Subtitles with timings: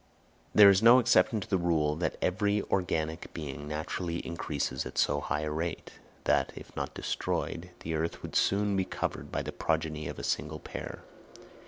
[0.55, 5.19] There is no exception to the rule that every organic being naturally increases at so
[5.19, 5.91] high a rate,
[6.23, 10.23] that, if not destroyed, the earth would soon be covered by the progeny of a
[10.23, 11.03] single pair.